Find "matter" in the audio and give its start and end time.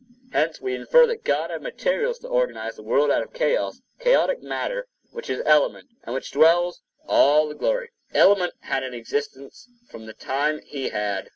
4.41-4.87